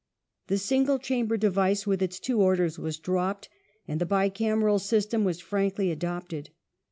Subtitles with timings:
[0.47, 3.49] The sinole chamber Home device with its two "Orders" was dropped,
[3.87, 6.49] and the bicameral ^'^^^'^^^^ system was frankly adopted.